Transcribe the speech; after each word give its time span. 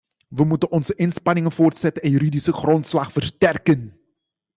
We 0.29 0.43
moeten 0.45 0.71
onze 0.71 0.93
inspanningen 0.95 1.51
voortzetten 1.51 2.03
en 2.03 2.09
de 2.11 2.17
juridische 2.17 2.53
grondslag 2.53 3.11
versterken. 3.11 3.99